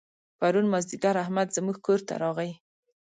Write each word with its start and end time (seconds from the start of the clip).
پرون 0.39 0.65
مازدیګر 0.71 1.15
احمد 1.23 1.47
زموږ 1.57 1.77
کور 1.85 1.99
ته 2.07 2.13
راغی. 2.21 2.51